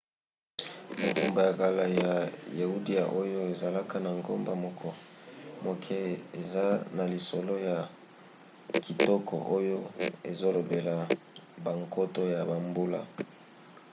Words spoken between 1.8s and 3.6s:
ya yudea oyo